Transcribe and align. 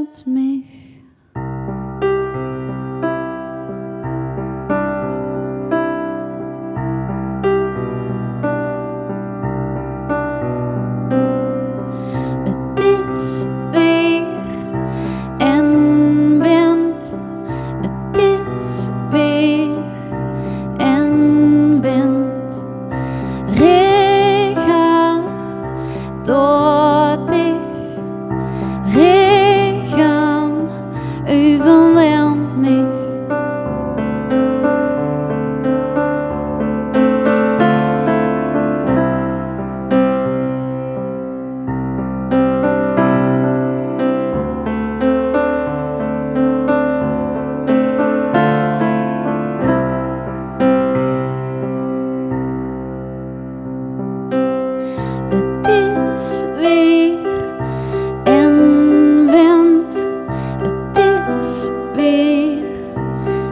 about 0.00 0.26
me. 0.26 0.69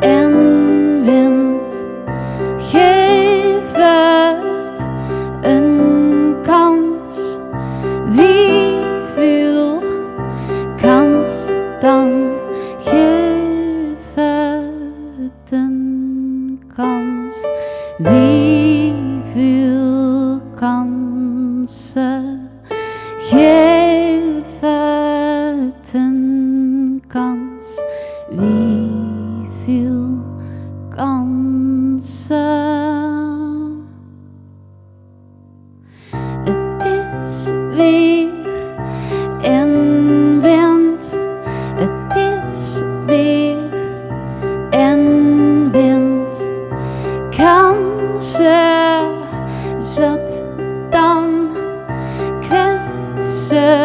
En 0.00 0.34
wind. 1.04 1.86
Geef 2.58 3.72
het 3.72 4.80
een 5.40 6.36
kans. 6.42 7.14
Wie 8.06 8.78
viel 9.14 9.82
kans 10.76 11.52
dan? 11.80 12.32
Geef 12.78 14.14
het 14.14 15.50
een 15.50 16.62
kans. 16.76 17.46
Wie 17.98 18.92
veel 19.32 20.40
kansen? 20.54 22.48
Geef 23.18 23.79
Wie 28.30 29.48
viel 29.64 30.22
kansen? 30.88 32.28
Het 36.44 36.84
is 36.84 37.50
weer 37.74 38.28
en 39.42 40.40
wind. 40.40 41.18
Het 41.74 42.16
is 42.16 42.82
weer 43.06 43.72
en 44.70 45.70
wind. 45.70 46.50
Kansen 47.36 49.10
zat 49.78 50.42
dan 50.90 51.48
kwetsen. 52.40 53.79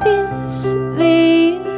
this 0.00 0.74
veil. 0.96 1.69